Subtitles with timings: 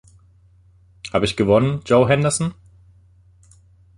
[1.13, 2.55] Habe ich gewonnen, Joe Henderson?